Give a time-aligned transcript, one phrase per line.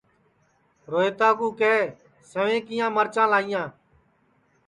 [0.91, 1.93] روہیتا کُُو کیہ
[2.31, 3.67] سویں کِیا مرچاں لائیں